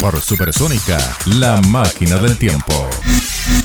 [0.00, 2.88] Por Supersónica, la máquina del tiempo.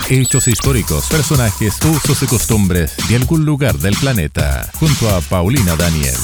[0.10, 4.70] Hechos históricos, personajes, usos y costumbres de algún lugar del planeta.
[4.80, 6.16] Junto a Paulina Daniel.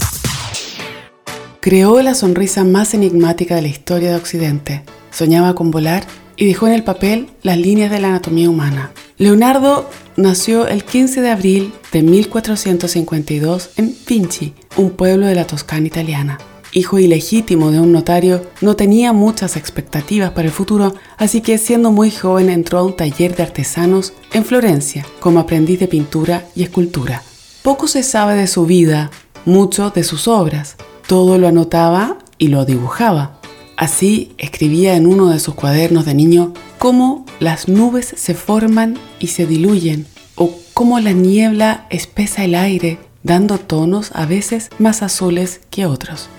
[1.60, 4.84] Creó la sonrisa más enigmática de la historia de Occidente.
[5.12, 6.06] Soñaba con volar
[6.36, 8.92] y dejó en el papel las líneas de la anatomía humana.
[9.18, 15.88] Leonardo nació el 15 de abril de 1452 en Vinci, un pueblo de la Toscana
[15.88, 16.38] italiana.
[16.76, 21.92] Hijo ilegítimo de un notario, no tenía muchas expectativas para el futuro, así que siendo
[21.92, 26.64] muy joven entró a un taller de artesanos en Florencia como aprendiz de pintura y
[26.64, 27.22] escultura.
[27.62, 29.12] Poco se sabe de su vida,
[29.46, 30.76] mucho de sus obras.
[31.08, 33.40] Todo lo anotaba y lo dibujaba.
[33.78, 39.28] Así escribía en uno de sus cuadernos de niño cómo las nubes se forman y
[39.28, 45.62] se diluyen, o cómo la niebla espesa el aire, dando tonos a veces más azules
[45.70, 46.30] que otros.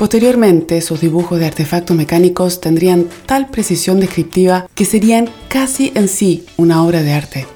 [0.00, 6.46] Posteriormente, sus dibujos de artefactos mecánicos tendrían tal precisión descriptiva que serían casi en sí
[6.56, 7.46] una obra de arte.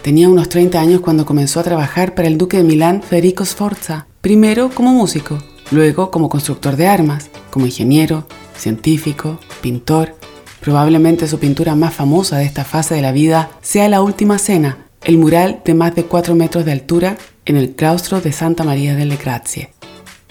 [0.00, 4.06] Tenía unos 30 años cuando comenzó a trabajar para el duque de Milán Federico Sforza,
[4.22, 5.36] primero como músico,
[5.70, 10.14] luego como constructor de armas, como ingeniero, científico, pintor
[10.62, 14.86] Probablemente su pintura más famosa de esta fase de la vida sea La Última Cena,
[15.04, 18.94] el mural de más de 4 metros de altura en el claustro de Santa María
[18.94, 19.79] delle Grazie.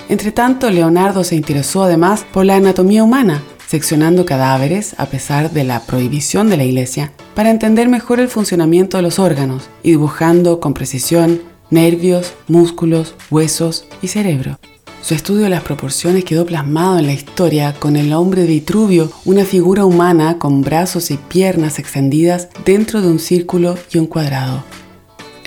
[0.09, 5.81] Entretanto, Leonardo se interesó además por la anatomía humana, seccionando cadáveres a pesar de la
[5.81, 10.73] prohibición de la iglesia, para entender mejor el funcionamiento de los órganos y dibujando con
[10.73, 14.57] precisión nervios, músculos, huesos y cerebro.
[15.03, 19.45] Su estudio de las proporciones quedó plasmado en la historia con el hombre Vitruvio, una
[19.45, 24.63] figura humana con brazos y piernas extendidas dentro de un círculo y un cuadrado.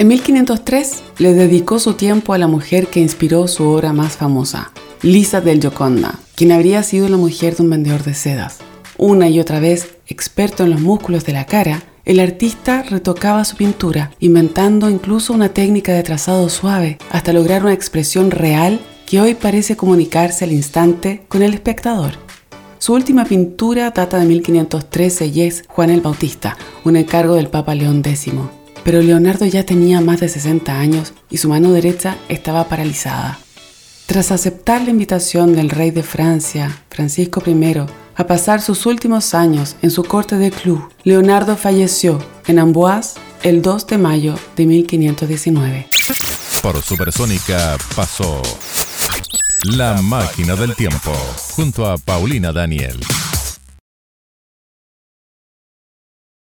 [0.02, 4.72] En 1503 le dedicó su tiempo a la mujer que inspiró su obra más famosa,
[5.00, 8.58] Lisa del Gioconda, quien habría sido la mujer de un vendedor de sedas.
[8.98, 13.54] Una y otra vez, experto en los músculos de la cara, el artista retocaba su
[13.54, 19.34] pintura, inventando incluso una técnica de trazado suave, hasta lograr una expresión real que hoy
[19.34, 22.14] parece comunicarse al instante con el espectador.
[22.78, 27.76] Su última pintura data de 1513 y es Juan el Bautista, un encargo del Papa
[27.76, 28.32] León X.
[28.84, 33.38] Pero Leonardo ya tenía más de 60 años y su mano derecha estaba paralizada.
[34.06, 39.76] Tras aceptar la invitación del rey de Francia, Francisco I, a pasar sus últimos años
[39.80, 45.86] en su corte de club, Leonardo falleció en Amboise el 2 de mayo de 1519.
[46.62, 48.42] Por Supersónica pasó
[49.64, 51.12] la máquina del tiempo,
[51.52, 53.00] junto a Paulina Daniel.